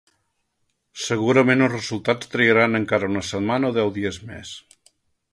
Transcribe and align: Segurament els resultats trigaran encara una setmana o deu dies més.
Segurament 1.07 1.59
els 1.65 1.73
resultats 1.73 2.31
trigaran 2.31 2.79
encara 2.79 3.09
una 3.15 3.23
setmana 3.27 3.69
o 3.69 3.75
deu 3.77 3.93
dies 3.99 4.19
més. 4.31 4.55